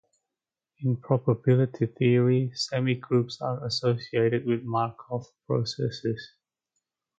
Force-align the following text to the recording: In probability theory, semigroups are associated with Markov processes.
In 0.79 0.97
probability 0.97 1.85
theory, 1.85 2.51
semigroups 2.55 3.39
are 3.39 3.63
associated 3.67 4.47
with 4.47 4.63
Markov 4.63 5.27
processes. 5.45 6.31